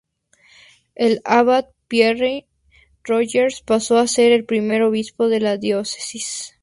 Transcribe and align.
El 0.95 1.21
abad 1.25 1.67
Pierre 1.87 2.47
Roger 3.03 3.49
pasó 3.65 3.99
a 3.99 4.07
ser 4.07 4.31
el 4.31 4.45
primer 4.45 4.81
obispo 4.81 5.27
de 5.29 5.39
la 5.39 5.57
diócesis. 5.57 6.55